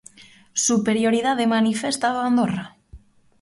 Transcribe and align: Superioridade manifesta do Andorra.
Superioridade 0.67 1.51
manifesta 1.55 2.07
do 2.15 2.19
Andorra. 2.29 2.65